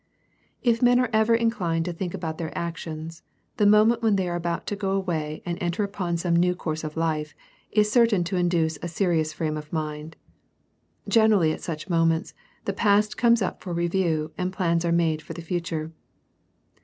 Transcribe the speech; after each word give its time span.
If 0.63 0.81
men 0.81 0.99
are 0.99 1.11
ever 1.13 1.35
inclined 1.35 1.85
to 1.85 1.93
think 1.93 2.15
about 2.15 2.39
their 2.39 2.57
actions, 2.57 3.21
the 3.57 3.67
moment 3.67 4.01
when 4.01 4.15
they 4.15 4.27
are 4.27 4.35
about 4.35 4.65
to 4.65 4.75
go 4.75 4.93
away 4.93 5.43
and 5.45 5.61
enter 5.61 5.83
upon 5.83 6.17
some 6.17 6.35
new 6.35 6.55
course 6.55 6.83
of 6.83 6.97
life, 6.97 7.35
is 7.71 7.91
certain 7.91 8.23
to 8.23 8.35
induce 8.35 8.79
a 8.81 8.87
serious 8.87 9.31
frame 9.31 9.57
of 9.57 9.71
mind. 9.71 10.15
Generally, 11.07 11.51
at 11.53 11.61
such 11.61 11.87
moments, 11.87 12.33
the 12.65 12.73
past 12.73 13.15
comes 13.15 13.43
up 13.43 13.61
for 13.61 13.73
review 13.73 14.31
and 14.39 14.51
plans 14.51 14.83
are 14.83 14.91
made 14.91 15.21
for 15.21 15.33
the 15.33 15.41
future. 15.43 15.91